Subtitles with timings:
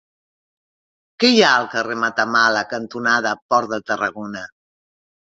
[1.23, 4.43] Què hi ha al carrer Matamala cantonada Port de Tarragona?